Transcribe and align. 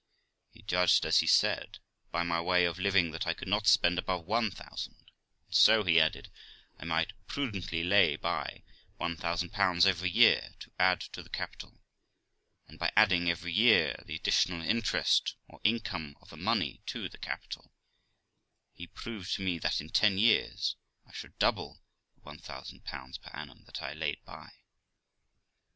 He 0.51 0.63
judged, 0.63 1.05
as 1.05 1.19
he 1.19 1.27
said, 1.27 1.77
by 2.11 2.23
my 2.23 2.41
way 2.41 2.65
of 2.65 2.79
living 2.79 3.11
that 3.11 3.27
I 3.27 3.35
could 3.35 3.47
not 3.47 3.67
spend 3.67 3.99
above 3.99 4.25
one 4.25 4.49
thousand, 4.49 4.95
and 5.45 5.53
so, 5.55 5.83
he 5.83 5.99
added, 5.99 6.31
I 6.79 6.85
might 6.85 7.13
prudently 7.27 7.83
lay 7.83 8.15
by 8.15 8.63
1000 8.97 9.51
every 9.85 10.09
year 10.09 10.55
to 10.61 10.71
add 10.79 11.01
to 11.01 11.21
the 11.21 11.29
capital; 11.29 11.79
and 12.67 12.79
by 12.79 12.91
adding 12.95 13.29
every 13.29 13.53
year 13.53 14.01
the 14.03 14.15
additional 14.15 14.67
interest 14.67 15.35
or 15.47 15.61
income 15.63 16.15
of 16.19 16.29
the 16.31 16.35
money 16.35 16.81
to 16.87 17.07
the 17.07 17.19
capital, 17.19 17.71
he 18.73 18.87
proved 18.87 19.31
to 19.35 19.43
me 19.43 19.59
that 19.59 19.79
in 19.79 19.89
ten 19.91 20.17
years 20.17 20.77
I 21.05 21.11
should 21.13 21.37
double 21.37 21.79
the 22.15 22.21
1000 22.21 22.83
per 22.85 23.11
annum 23.33 23.65
that 23.67 23.83
I 23.83 23.93
laid 23.93 24.17
by. 24.25 24.49